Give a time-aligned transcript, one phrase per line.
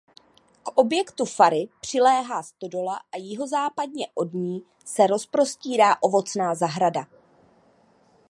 [0.63, 7.07] K objektu fary přiléhá stodola a jihozápadně od ní se rozprostírá ovocná zahrada.